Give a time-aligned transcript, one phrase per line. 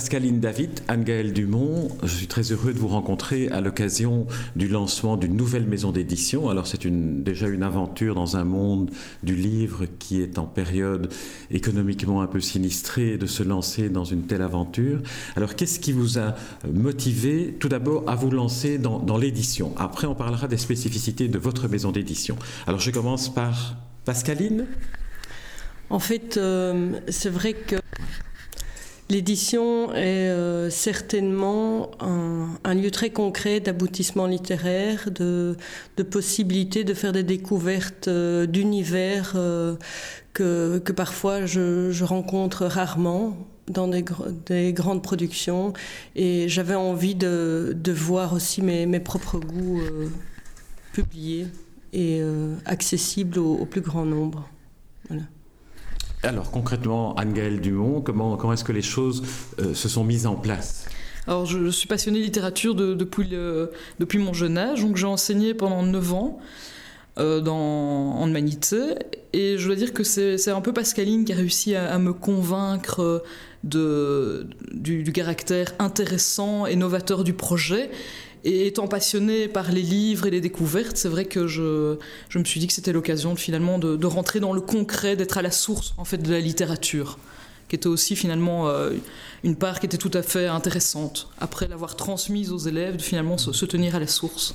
[0.00, 5.18] Pascaline David, Anne-Gaëlle Dumont, je suis très heureux de vous rencontrer à l'occasion du lancement
[5.18, 6.48] d'une nouvelle maison d'édition.
[6.48, 8.90] Alors c'est déjà une aventure dans un monde
[9.22, 11.12] du livre qui est en période
[11.50, 15.02] économiquement un peu sinistrée de se lancer dans une telle aventure.
[15.36, 16.34] Alors qu'est-ce qui vous a
[16.72, 19.74] motivé tout d'abord à vous lancer dans, dans l'édition?
[19.76, 22.38] Après on parlera des spécificités de votre maison d'édition.
[22.66, 24.64] Alors je commence par Pascaline.
[25.90, 27.74] En fait, euh, c'est vrai que
[29.10, 35.56] L'édition est euh, certainement un, lieu très concret d'aboutissement littéraire, de,
[35.96, 39.74] de possibilité de faire des découvertes euh, d'univers euh,
[40.32, 44.04] que, parfois je, rencontre rarement dans des,
[44.46, 45.72] des grandes productions.
[46.14, 49.80] Et j'avais envie de, voir aussi mes, propres goûts
[50.92, 51.48] publiés
[51.92, 52.22] et
[52.64, 54.48] accessibles au, au, plus grand nombre.
[55.08, 55.24] Voilà.
[56.22, 59.22] Alors concrètement, Anne-Gaëlle Dumont, comment, comment est-ce que les choses
[59.58, 60.86] euh, se sont mises en place?
[61.26, 63.30] Alors, je, suis passionnée de littérature de, depuis,
[63.98, 66.38] depuis mon jeune âge, donc j'ai enseigné pendant 9 ans
[67.18, 68.78] euh, en humanité,
[69.32, 73.22] et je dois dire que c'est un peu Pascaline qui a réussi à, me convaincre
[73.64, 77.90] de, du caractère intéressant et novateur du projet,
[78.44, 81.96] et étant passionné par les livres et les découvertes, c'est vrai que je,
[82.28, 85.38] je, me suis dit que c'était l'occasion finalement de, de, rentrer dans le concret, d'être
[85.38, 87.18] à la source en fait de la littérature,
[87.68, 88.92] qui était aussi finalement euh,
[89.44, 91.28] une part qui était tout à fait intéressante.
[91.38, 94.54] Après l'avoir transmise aux élèves, de finalement se, tenir à la source.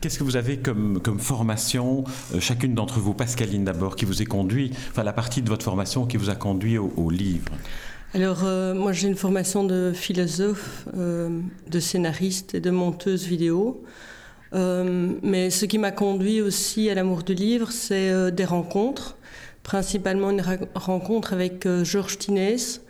[0.00, 4.26] Qu'est-ce que vous avez comme, formation, euh, chacune d'entre vous, Pascaline d'abord, qui vous est
[4.26, 7.52] conduit, enfin la partie de votre formation qui vous a conduit au livre?
[8.12, 13.84] Alors, euh, moi, j'ai une formation de philosophe, euh, de scénariste et de monteuse vidéo.
[14.52, 19.16] Euh, mais ce qui m'a conduit aussi à l'amour du livre, c'est des rencontres,
[19.62, 20.42] principalement une
[20.74, 22.80] rencontre avec Georges Tinès,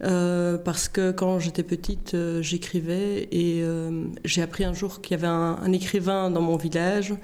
[0.00, 3.64] parce que quand j'étais petite, j'écrivais et
[4.24, 7.14] j'ai appris un jour qu'il y avait un, écrivain dans mon village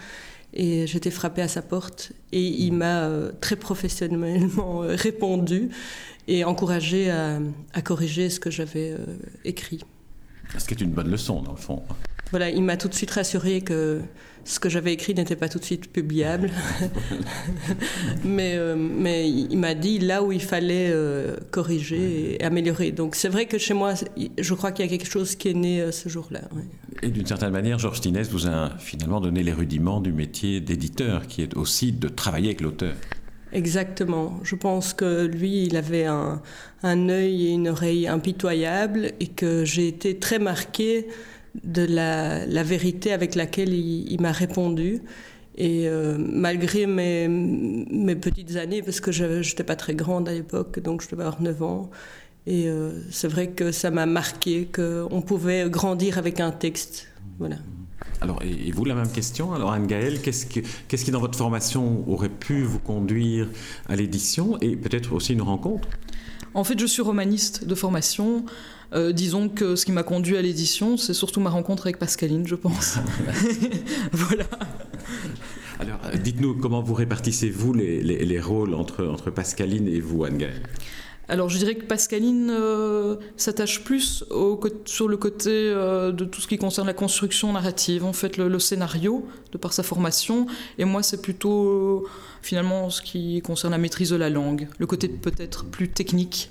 [0.54, 3.08] et j'étais frappée à sa porte et il m'a
[3.40, 5.70] très professionnellement répondu
[6.30, 7.40] et encouragé à,
[7.74, 9.80] à corriger ce que j'avais euh, écrit.
[10.56, 11.82] Ce qui est une bonne leçon dans le fond.
[12.30, 14.00] Voilà, il m'a tout de suite rassuré que
[14.44, 16.50] ce que j'avais écrit n'était pas tout de suite publiable.
[18.24, 22.92] mais, euh, mais il m'a dit là où il fallait euh, corriger et améliorer.
[22.92, 23.94] Donc c'est vrai que chez moi,
[24.38, 26.42] je crois qu'il y a quelque chose qui est né euh, ce jour-là.
[26.52, 26.62] Oui.
[27.02, 31.26] Et d'une certaine manière, Georges Tinès vous a finalement donné les rudiments du métier d'éditeur,
[31.26, 32.94] qui est aussi de travailler avec l'auteur.
[33.52, 34.38] Exactement.
[34.42, 36.40] Je pense que lui, il avait un,
[36.84, 41.08] œil et une oreille impitoyables et que j'ai été très marquée
[41.64, 45.02] de la, vérité avec laquelle il, m'a répondu.
[45.56, 50.32] Et euh, malgré mes, mes, petites années, parce que je n'étais pas très grande à
[50.32, 51.90] l'époque, donc je devais avoir 9 ans,
[52.46, 57.08] et euh, c'est vrai que ça m'a marqué qu'on pouvait grandir avec un texte.
[57.38, 57.56] Voilà.
[58.20, 62.04] Alors, et vous, la même question Alors, Anne-Gaëlle, qu'est-ce qui, qu qui, dans votre formation,
[62.08, 63.48] aurait pu vous conduire
[63.88, 65.88] à l'édition et peut-être aussi une rencontre?
[66.52, 68.44] En fait, je suis romaniste de formation.
[68.92, 72.46] Euh, disons que ce qui m'a conduit à l'édition, c'est surtout ma rencontre avec Pascaline,
[72.46, 72.98] je pense.
[74.12, 74.44] voilà.
[75.78, 80.62] Alors, dites-nous comment vous répartissez-vous les, les, les, rôles entre, entre Pascaline et vous, Anne-Gaëlle?
[81.30, 84.24] Alors je dirais que Pascaline euh, s'attache plus
[84.84, 88.58] sur le côté euh, de tout ce qui concerne la construction narrative, en fait le,
[88.58, 90.46] scénario, de par sa formation,
[90.78, 92.08] et moi c'est plutôt euh,
[92.42, 96.50] finalement ce qui concerne la maîtrise de la langue, le côté peut-être plus technique.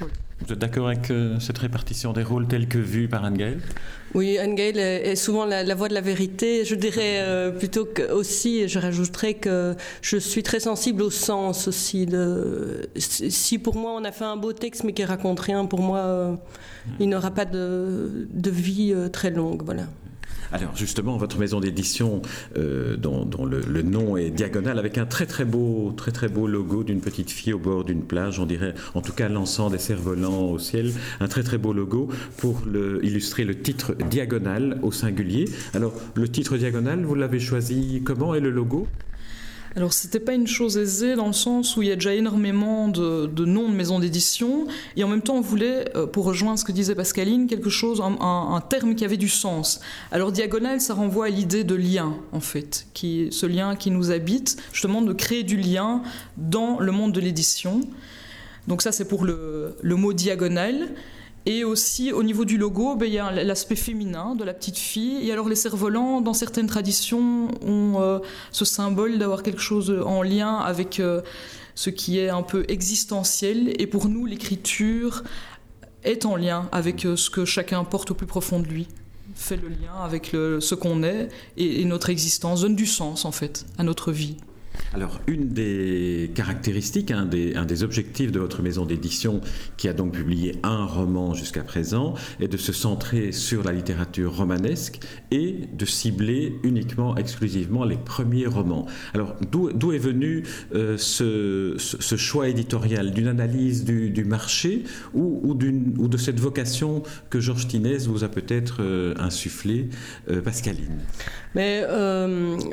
[0.00, 3.60] Vous êtes d'accord avec cette répartition des rôles telle que vue par Anne-Gaëlle?
[4.14, 6.64] Oui, Anne-Gaëlle est souvent la, la, voix de la vérité.
[6.64, 11.68] Je dirais euh, plutôt que aussi, je rajouterais que je suis très sensible au sens
[11.68, 12.08] aussi.
[12.96, 15.98] Si pour moi on a fait un beau texte mais qui raconte rien, pour moi
[15.98, 16.34] euh,
[16.98, 19.62] il n'aura pas de, de vie euh, très longue.
[19.64, 19.84] Voilà.
[20.52, 22.22] Alors justement, votre maison d'édition,
[22.56, 26.84] euh, dont, le, nom est diagonal, avec un très très beau, très très beau logo
[26.84, 30.50] d'une petite fille au bord d'une plage, on dirait en tout cas lançant des cerfs-volants
[30.50, 32.62] au ciel, un très très beau logo pour
[33.02, 35.46] illustrer le titre diagonal au singulier.
[35.74, 38.86] Alors le titre diagonal, vous l'avez choisi comment et le logo?
[39.76, 42.88] Alors c'était pas une chose aisée dans le sens où il y a déjà énormément
[42.88, 46.64] de, noms de maisons d'édition et en même temps on voulait, euh, pour rejoindre ce
[46.64, 49.80] que disait Pascaline, quelque chose, un terme qui avait du sens.
[50.10, 54.10] Alors diagonale, ça renvoie à l'idée de lien en fait, qui, ce lien qui nous
[54.10, 56.02] habite, justement de créer du lien
[56.36, 57.80] dans le monde de l'édition.
[58.66, 60.88] Donc ça c'est pour le, le mot diagonale.
[61.46, 64.76] Et aussi au niveau du logo, ben, il y a l'aspect féminin de la petite
[64.76, 65.26] fille.
[65.26, 68.18] Et alors les cerfs-volants, dans certaines traditions, ont euh,
[68.52, 71.22] ce symbole d'avoir quelque chose en lien avec euh,
[71.74, 73.74] ce qui est un peu existentiel.
[73.80, 75.22] Et pour nous, l'écriture
[76.04, 78.88] est en lien avec euh, ce que chacun porte au plus profond de lui
[79.32, 83.32] fait le lien avec ce qu'on est et, et notre existence, donne du sens en
[83.32, 84.36] fait à notre vie.
[84.92, 89.40] Alors, une des caractéristiques, un des, objectifs de votre maison d'édition,
[89.76, 94.36] qui a donc publié un roman jusqu'à présent, est de se centrer sur la littérature
[94.36, 94.98] romanesque
[95.30, 98.86] et de cibler uniquement, exclusivement les premiers romans.
[99.14, 100.42] Alors, d'où est venu
[100.74, 101.76] euh, ce,
[102.16, 103.12] choix éditorial?
[103.12, 104.82] D'une analyse du, marché
[105.14, 109.88] ou, de cette vocation que Georges Tinès vous a peut-être euh, insufflé,
[110.28, 110.98] euh, Pascaline?
[111.54, 111.84] Mais,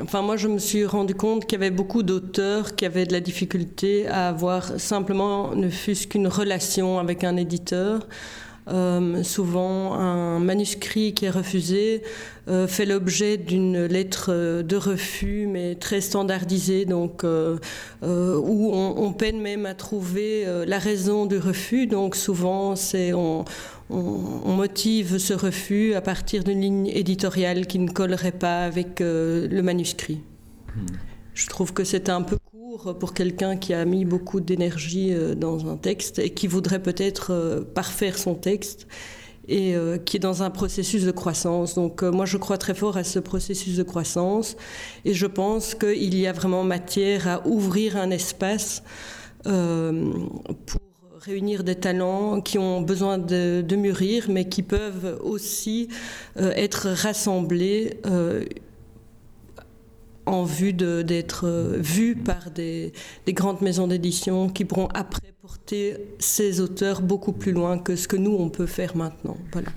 [0.01, 3.13] enfin, moi, je me suis rendu compte qu'il y avait beaucoup d'auteurs qui avaient de
[3.13, 8.07] la difficulté à avoir simplement, ne fût-ce qu'une relation avec un éditeur.
[8.69, 12.03] Euh, souvent, un manuscrit qui est refusé
[12.49, 17.57] euh, fait l'objet d'une lettre de refus, mais très standardisée, donc euh,
[18.01, 21.87] où on, peine même à trouver la raison du refus.
[21.87, 23.45] Donc souvent, c'est on,
[23.89, 30.19] motive ce refus à partir d'une ligne éditoriale qui ne collerait pas avec le manuscrit.
[30.75, 31.06] Hmm.
[31.37, 35.35] Je trouve que c'est un peu court pour quelqu'un qui a mis beaucoup d'énergie euh,
[35.35, 38.87] dans un texte et qui voudrait peut-être euh, parfaire son texte
[39.47, 41.75] et euh, qui est dans un processus de croissance.
[41.75, 44.57] Donc moi je crois très fort à ce processus de croissance
[45.05, 48.81] et je pense qu'il y a vraiment matière à ouvrir un espace
[49.43, 50.81] pour
[51.21, 55.87] réunir des talents qui ont besoin de, mûrir mais qui peuvent aussi
[56.35, 58.01] être rassemblés
[60.27, 62.93] en vue d'être euh, vus par des,
[63.25, 68.07] des, grandes maisons d'édition qui pourront après porter ces auteurs beaucoup plus loin que ce
[68.07, 69.37] que nous, on peut faire maintenant.
[69.53, 69.69] Voilà.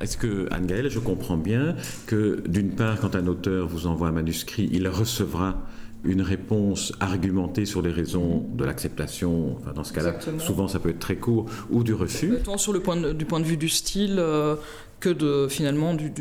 [0.00, 1.76] Est-ce que, Anne-Gaëlle, je comprends bien
[2.06, 5.56] que d'une part, quand un auteur vous envoie un manuscrit, il recevra
[6.04, 10.90] une réponse argumentée sur les raisons de l'acceptation, enfin dans ce cas-là, souvent ça peut
[10.90, 12.34] être très court, ou du refus.
[12.44, 14.56] Tant sur le point de, du point de vue du style, euh,
[15.00, 16.12] que de finalement du,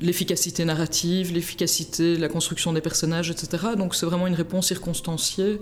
[0.00, 3.68] l'efficacité narrative, l'efficacité la construction des personnages, etc.
[3.76, 5.60] Donc c'est vraiment une réponse circonstanciée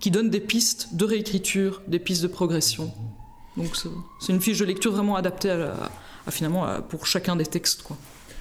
[0.00, 2.92] qui donne des pistes de réécriture, des pistes de progression.
[3.56, 3.76] Donc
[4.20, 7.82] c'est une fiche de lecture vraiment adaptée à, finalement pour chacun des textes.
[7.82, 7.96] Quoi.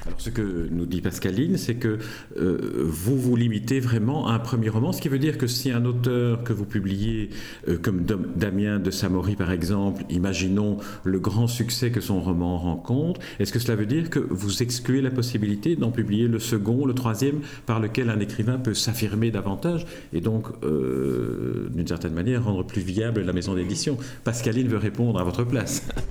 [0.05, 1.99] Alors ce que nous dit Pascaline, c'est que
[2.37, 5.71] euh, vous vous limitez vraiment à un premier roman, ce qui veut dire que si
[5.71, 7.29] un auteur que vous publiez,
[7.67, 8.03] euh, comme
[8.35, 13.59] Damien de Samori par exemple, imaginons le grand succès que son roman rencontre, est-ce que
[13.59, 17.79] cela veut dire que vous excluez la possibilité d'en publier le second, le troisième, par
[17.79, 23.21] lequel un écrivain peut s'affirmer davantage et donc, euh, d'une certaine manière, rendre plus viable
[23.21, 23.97] la maison d'édition?
[24.23, 25.87] Pascaline veut répondre à votre place.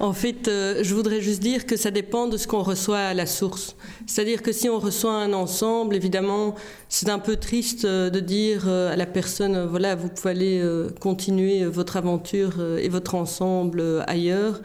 [0.00, 3.12] En fait, euh, je voudrais juste dire que ça dépend de ce qu'on reçoit à
[3.12, 3.76] la source.
[4.06, 6.54] C'est-à-dire que si on reçoit un ensemble, évidemment,
[6.88, 10.64] c'est un peu triste euh, de dire euh, à la personne, voilà, vous pouvez aller
[11.00, 14.62] continuer votre aventure et votre ensemble ailleurs.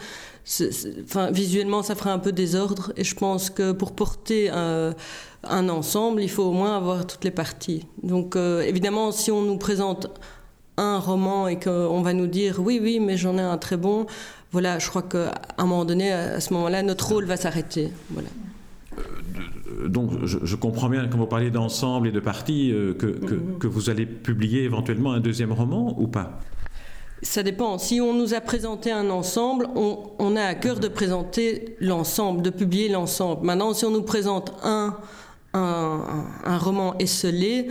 [1.04, 2.94] Enfin, visuellement, ça fera un peu désordre.
[2.96, 4.94] Et je pense que pour porter un,
[5.70, 7.86] ensemble, il faut au moins avoir toutes les parties.
[8.04, 10.08] Donc, évidemment, si on nous présente
[10.78, 14.08] un roman et qu'on va nous dire oui oui mais j'en ai un très bon
[14.56, 17.92] voilà je crois qu'à un moment donné à ce moment là notre rôle va s'arrêter.
[18.10, 18.30] Voilà.
[18.98, 23.08] Euh, donc je, je comprends bien quand vous parlez d'ensemble et de parties euh, que,
[23.08, 26.40] que, que vous allez publier éventuellement un deuxième roman ou pas?
[27.22, 27.78] Ça dépend.
[27.80, 32.42] Si on nous a présenté un ensemble on, on a à cœur de présenter l'ensemble
[32.42, 33.46] de publier l'ensemble.
[33.46, 34.96] Maintenant si on nous présente un
[35.54, 36.00] un,
[36.46, 37.68] un, roman esselé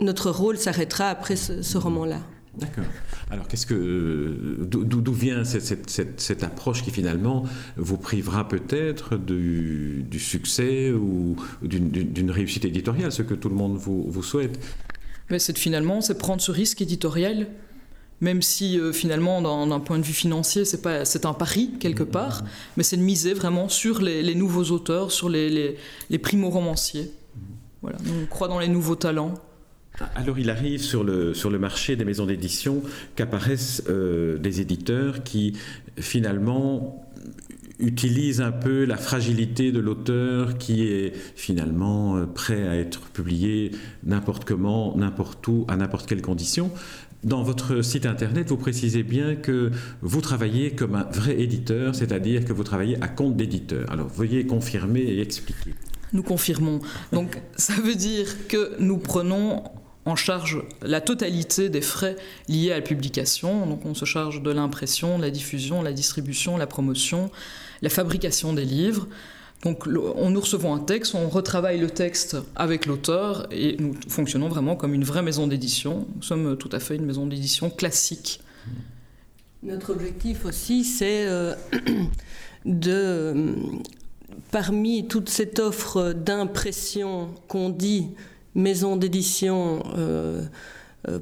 [0.00, 2.20] notre rôle s'arrêtera après ce, ce roman-là.
[2.56, 2.84] D'accord.
[3.30, 7.44] Alors, qu'est-ce que d'où vient cette, cette, cette, cette approche qui finalement
[7.76, 13.76] vous privera peut-être du, du succès ou d'une réussite éditoriale, ce que tout le monde
[13.76, 14.58] vous, vous souhaite?
[15.30, 17.48] Mais c'est finalement c'est prendre ce risque éditorial,
[18.22, 22.04] même si euh, finalement d'un point de vue financier c'est pas c'est un pari quelque
[22.04, 22.10] mmh.
[22.10, 22.44] part,
[22.78, 25.76] mais c'est de miser vraiment sur les, les nouveaux auteurs, sur les, les,
[26.08, 27.12] les primo romanciers.
[27.36, 27.40] Mmh.
[27.82, 29.34] Voilà, on croit dans les nouveaux talents.
[30.14, 32.82] Alors il arrive sur le, sur le marché des maisons d'édition
[33.16, 35.54] qu'apparaissent euh, des éditeurs qui
[35.96, 37.04] finalement
[37.78, 43.72] utilisent un peu la fragilité de l'auteur qui est finalement euh, prêt à être publié
[44.04, 46.70] n'importe comment, n'importe où, à n'importe quelle condition.
[47.24, 52.44] Dans votre site internet, vous précisez bien que vous travaillez comme un vrai éditeur, c'est-à-dire
[52.44, 53.90] que vous travaillez à compte d'éditeur.
[53.90, 55.74] Alors veuillez confirmer et expliquer.
[56.12, 56.80] Nous confirmons.
[57.12, 59.64] Donc ça veut dire que nous prenons
[60.04, 62.16] en charge la totalité des frais
[62.48, 63.66] liés à la publication.
[63.66, 67.30] Donc on se charge de l'impression, la diffusion, la distribution, la promotion,
[67.82, 69.06] la fabrication des livres.
[69.64, 74.48] Donc on nous recevons un texte, on retravaille le texte avec l'auteur et nous fonctionnons
[74.48, 76.06] vraiment comme une vraie maison d'édition.
[76.14, 78.40] Nous sommes tout à fait une maison d'édition classique.
[79.64, 81.54] Notre objectif aussi, c'est euh,
[82.64, 83.54] de, euh,
[84.52, 88.10] parmi toute cette offre d'impression qu'on dit
[88.58, 90.42] maison d'édition euh,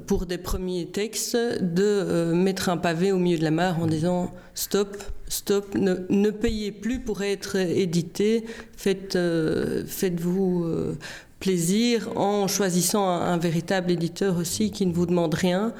[0.07, 4.33] pour des premiers textes, de mettre un pavé au milieu de la mare en disant
[4.53, 4.97] stop,
[5.29, 8.43] stop, ne, payez plus pour être édité,
[8.75, 9.17] faites,
[9.87, 10.65] faites-vous
[11.39, 15.73] plaisir en choisissant un, véritable éditeur aussi qui ne vous demande rien.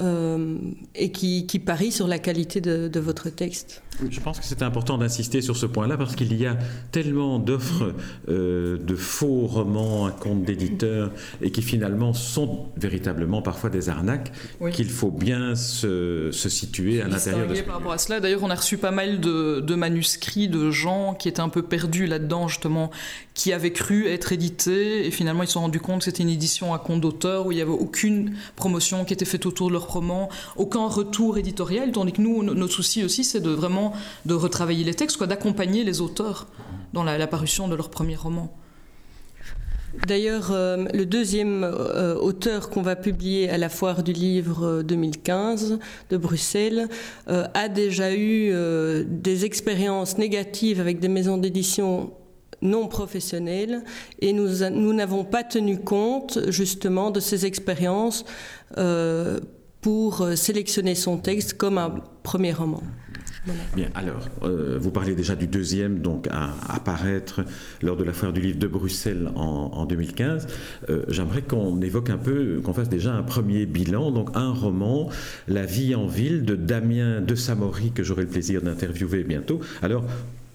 [0.00, 0.58] Euh,
[0.96, 3.80] et qui, qui, parie sur la qualité de, de votre texte.
[4.10, 6.56] Je pense que c'est important d'insister sur ce point-là parce qu'il y a
[6.90, 7.94] tellement d'offres
[8.28, 14.32] euh, de faux romans à compte d'éditeurs et qui finalement sont véritablement parfois des arnaques
[14.72, 18.18] qu'il faut bien se, se situer à l'intérieur de ce par rapport à cela.
[18.18, 21.62] D'ailleurs, on a reçu pas mal de, de, manuscrits de gens qui étaient un peu
[21.62, 22.90] perdus là-dedans justement,
[23.34, 26.30] qui avaient cru être édités et finalement ils se sont rendus compte que c'était une
[26.30, 29.74] édition à compte d'auteur où il n'y avait aucune promotion qui était faite autour de
[29.74, 33.92] leur roman, aucun retour éditorial, tandis que nous, notre souci aussi, c'est de vraiment
[34.26, 36.46] de retravailler les textes, quoi, d'accompagner les auteurs
[36.92, 38.52] dans la, parution de leur premier roman.
[40.06, 45.72] D'ailleurs, euh, le deuxième euh, auteur qu'on va publier à la foire du livre 2015
[45.72, 45.76] euh,
[46.10, 46.88] de Bruxelles
[47.26, 48.52] a déjà eu
[49.06, 52.12] des expériences négatives avec des maisons d'édition
[52.62, 53.82] non professionnelles
[54.20, 58.24] et nous n'avons pas tenu compte justement de ces expériences
[59.84, 62.82] pour sélectionner son texte comme un premier roman.
[63.76, 67.42] Bien, alors, euh, vous parlez déjà du deuxième, donc à apparaître
[67.82, 70.46] lors de la foire du livre de Bruxelles en, 2015.
[70.88, 75.10] Euh, j'aimerais qu'on évoque un peu, qu'on fasse déjà un premier bilan, donc un roman,
[75.48, 79.60] La vie en ville de Damien de Samory, que j'aurai le plaisir d'interviewer bientôt.
[79.82, 80.04] Alors,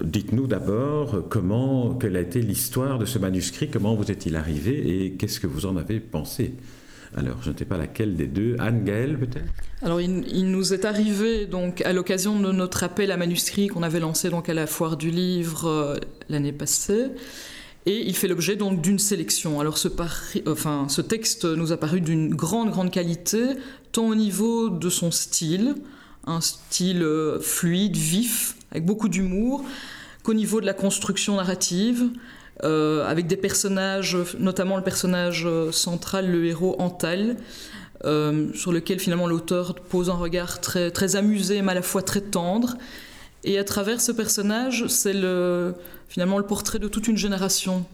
[0.01, 5.11] Dites-nous d'abord comment, quelle a été l'histoire de ce manuscrit, comment vous est-il arrivé et
[5.11, 6.53] qu'est-ce que vous en avez pensé?
[7.17, 8.55] Alors, je ne sais pas laquelle des deux.
[8.59, 9.51] Anne-Gaëlle, peut-être?
[9.81, 13.99] Alors, il, nous est arrivé, donc, à l'occasion de notre appel à manuscrit qu'on avait
[13.99, 15.97] lancé donc, à la foire du livre euh,
[16.29, 17.07] l'année passée.
[17.85, 19.59] Et il fait l'objet donc d'une sélection.
[19.59, 19.87] Alors ce,
[21.01, 23.41] texte nous a paru d'une grande, grande qualité,
[23.91, 25.75] tant au niveau de son style,
[26.27, 29.63] un style euh, fluide, vif, avec beaucoup d'humour,
[30.23, 32.09] qu'au niveau de la construction narrative,
[32.63, 37.37] avec des personnages, notamment le personnage euh, central, le héros Antal,
[38.05, 42.01] euh, sur lequel finalement l'auteur pose un regard très, très amusé, mais à la fois
[42.01, 42.77] très tendre.
[43.43, 45.73] Et à travers ce personnage, c'est le,
[46.07, 47.85] finalement le portrait de toute une génération.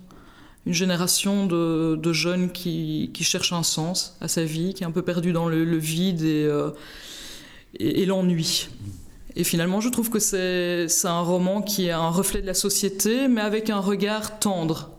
[0.65, 4.91] Une génération de, jeunes qui, qui, cherchent un sens à sa vie, qui est un
[4.91, 6.24] peu perdu dans le, vide
[7.79, 8.67] et l'ennui.
[9.36, 13.27] Et finalement, je trouve que c'est un roman qui est un reflet de la société,
[13.27, 14.92] mais avec un regard tendre.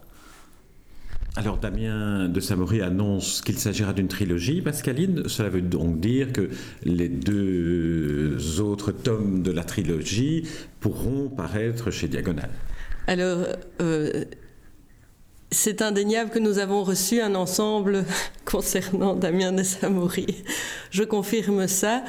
[1.39, 4.63] Alors Damien de Samory annonce qu'il s'agira d'une trilogie.
[4.63, 6.49] Pascaline, cela veut donc dire que
[6.83, 10.49] les deux autres tomes de la trilogie
[10.81, 12.49] pourront paraître chez Diagonal.
[13.07, 13.47] Alors,
[13.83, 14.25] euh,
[15.51, 18.05] c'est indéniable que nous avons reçu un ensemble
[18.45, 20.27] concernant Damien de Samory.
[20.91, 22.05] Je confirme ça.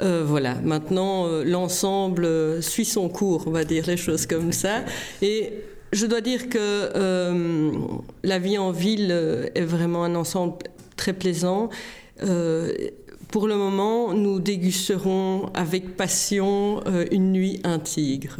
[0.00, 4.82] Euh, voilà, maintenant euh, l'ensemble suit son cours, on va dire les choses comme ça.
[5.20, 5.52] Et
[5.92, 7.70] je dois dire que euh,
[8.22, 9.10] la vie en ville
[9.54, 10.54] est vraiment un ensemble
[10.96, 11.70] très plaisant.
[13.32, 18.36] Pour le moment, nous dégusterons avec passion euh, une nuit un tigre.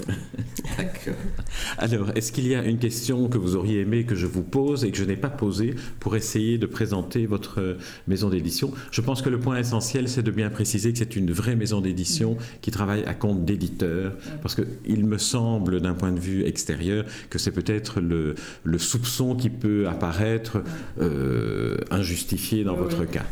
[1.78, 4.84] Alors, est-ce qu'il y a une question que vous auriez aimé que je vous pose
[4.84, 8.70] et que je n'ai pas posée pour essayer de présenter votre euh, maison d'édition?
[8.90, 11.80] Je pense que le point essentiel, c'est de bien préciser que c'est une vraie maison
[11.80, 17.06] d'édition qui travaille à compte d'éditeur, parce qu'il me semble, d'un point de vue extérieur,
[17.30, 18.34] que c'est peut-être le,
[18.76, 20.62] soupçon qui peut apparaître
[21.00, 23.25] euh, injustifié dans votre cas.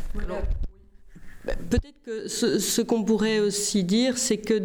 [1.71, 4.61] Peut-être que ce, qu'on pourrait aussi dire, c'est que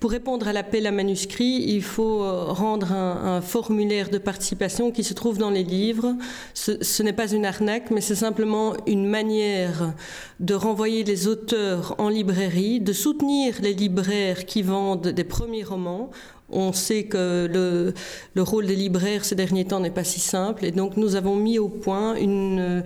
[0.00, 5.04] pour répondre à l'appel à manuscrit, il faut euh, rendre un, formulaire de participation qui
[5.04, 6.14] se trouve dans les livres.
[6.54, 9.94] Ce, n'est pas une arnaque, mais c'est simplement une manière
[10.40, 16.10] de renvoyer les auteurs en librairie, de soutenir les libraires qui vendent des premiers romans.
[16.50, 17.94] On sait que le,
[18.34, 21.36] le, rôle des libraires ces derniers temps n'est pas si simple et donc nous avons
[21.36, 22.84] mis au point une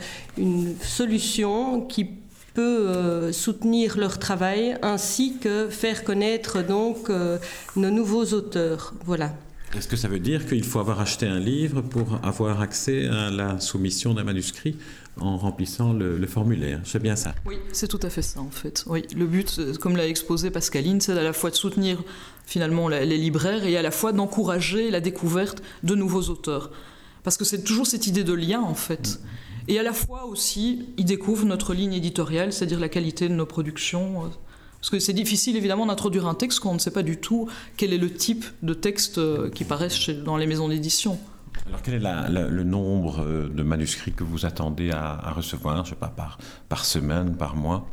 [0.80, 2.06] solution qui
[2.58, 7.38] peut euh, soutenir leur travail ainsi que faire connaître donc euh,
[7.76, 8.94] nos nouveaux auteurs.
[9.04, 9.32] Voilà.
[9.76, 13.30] Est-ce que ça veut dire qu'il faut avoir acheté un livre pour avoir accès à
[13.30, 14.74] la soumission d'un manuscrit
[15.20, 16.80] en remplissant le, formulaire?
[16.82, 17.32] C'est bien ça?
[17.46, 18.82] Oui, c'est tout à fait ça en fait.
[18.88, 22.02] Oui, le but, comme l'a exposé Pascaline, c'est à la fois de soutenir
[22.44, 26.72] finalement les libraires et à la fois d'encourager la découverte de nouveaux auteurs.
[27.22, 29.20] Parce que c'est toujours cette idée de lien en fait.
[29.68, 33.46] Et à la fois aussi, ils découvrent notre ligne éditoriale, c'est-à-dire la qualité de nos
[33.46, 34.30] productions
[34.80, 37.48] parce que c'est difficile évidemment d'introduire un texte quand on ne sait pas du tout
[37.76, 41.18] quel est le type de texte euh, qui paraissent dans les maisons d'édition.
[41.66, 45.96] Alors quel est le nombre euh, de manuscrits que vous attendez à, recevoir, je sais
[45.96, 47.88] pas, par, par semaine, par mois?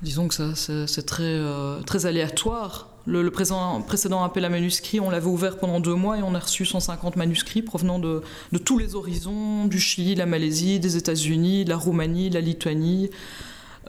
[0.00, 2.88] Disons que ça, c'est très, euh, très aléatoire.
[3.08, 6.66] Le, précédent, appel à manuscrits, on l'avait ouvert pendant deux mois et on a reçu
[6.66, 8.22] 150 manuscrits provenant de,
[8.52, 13.10] de tous les horizons, du Chili, la Malaisie, des États-Unis, la Roumanie, la Lituanie.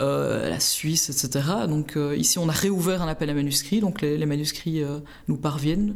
[0.01, 1.45] Euh, la Suisse, etc.
[1.67, 5.35] Donc euh, ici, on a réouvert un appel à manuscrits, donc les, manuscrits euh, nous
[5.35, 5.95] parviennent.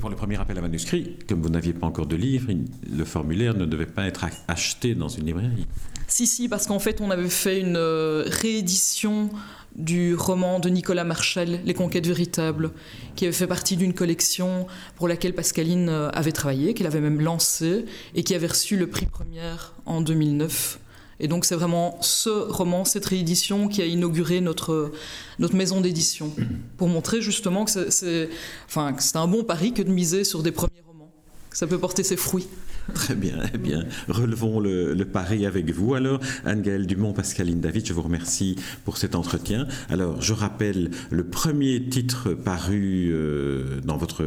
[0.00, 2.50] Pour le premier appel à manuscrits, comme vous n'aviez pas encore de livre,
[2.90, 5.68] le formulaire ne devait pas être acheté dans une librairie.
[6.08, 9.30] Si, si, parce qu'en fait, on avait fait une réédition
[9.78, 12.72] du roman de Nicolas Marchal, Les Conquêtes Véritables,
[13.16, 14.66] qui avait fait partie d'une collection
[14.96, 19.06] pour laquelle Pascaline avait travaillé, qu'elle avait même lancée, et qui avait reçu le prix
[19.06, 20.80] première en 2009.
[21.20, 24.92] Et donc c'est vraiment ce roman, cette réédition qui a inauguré notre,
[25.38, 26.32] notre maison d'édition,
[26.76, 28.28] pour montrer justement que c'est
[28.66, 31.10] enfin, un bon pari que de miser sur des premiers romans,
[31.50, 32.46] que ça peut porter ses fruits.
[32.94, 35.94] Très bien, eh bien, relevons le, pari avec vous.
[35.94, 39.66] Alors, Anne-Gaëlle Dumont, Pascaline David, je vous remercie pour cet entretien.
[39.90, 44.24] Alors, je rappelle le premier titre paru euh, dans votre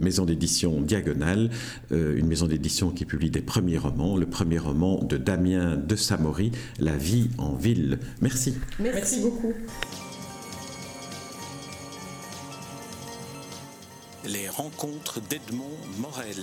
[0.00, 1.50] maison d'édition Diagonale,
[1.92, 5.96] euh, une maison d'édition qui publie des premiers romans, le premier roman de Damien de
[5.96, 7.98] Samori, La vie en ville.
[8.20, 8.54] Merci.
[8.78, 9.52] Merci beaucoup.
[14.26, 16.36] Les rencontres d'Edmond Morel.